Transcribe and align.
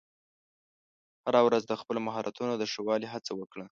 هره 1.25 1.41
ورځ 1.47 1.63
د 1.67 1.73
خپلو 1.81 1.99
مهارتونو 2.07 2.53
د 2.57 2.63
ښه 2.71 2.81
والي 2.87 3.07
هڅه 3.13 3.31
وکړه. 3.39 3.65